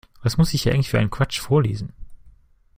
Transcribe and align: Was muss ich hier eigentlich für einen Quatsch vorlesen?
Was 0.23 0.37
muss 0.37 0.55
ich 0.55 0.63
hier 0.63 0.73
eigentlich 0.73 0.89
für 0.89 0.97
einen 0.97 1.11
Quatsch 1.11 1.39
vorlesen? 1.39 1.93